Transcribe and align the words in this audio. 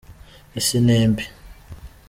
Isi 0.59 0.79
nimbi. 0.85 1.23